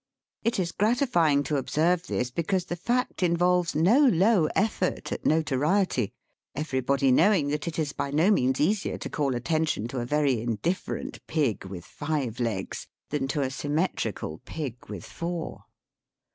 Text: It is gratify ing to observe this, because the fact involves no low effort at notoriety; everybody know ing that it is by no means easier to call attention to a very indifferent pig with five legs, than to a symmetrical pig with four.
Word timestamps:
It 0.43 0.57
is 0.57 0.71
gratify 0.71 1.29
ing 1.29 1.43
to 1.43 1.57
observe 1.57 2.07
this, 2.07 2.31
because 2.31 2.65
the 2.65 2.75
fact 2.75 3.21
involves 3.21 3.75
no 3.75 3.99
low 3.99 4.47
effort 4.55 5.11
at 5.11 5.27
notoriety; 5.27 6.11
everybody 6.55 7.11
know 7.11 7.31
ing 7.31 7.49
that 7.49 7.67
it 7.67 7.77
is 7.77 7.93
by 7.93 8.09
no 8.09 8.31
means 8.31 8.59
easier 8.59 8.97
to 8.97 9.09
call 9.11 9.35
attention 9.35 9.87
to 9.89 9.99
a 9.99 10.05
very 10.07 10.41
indifferent 10.41 11.19
pig 11.27 11.65
with 11.65 11.85
five 11.85 12.39
legs, 12.39 12.87
than 13.11 13.27
to 13.27 13.41
a 13.41 13.51
symmetrical 13.51 14.39
pig 14.43 14.89
with 14.89 15.05
four. 15.05 15.65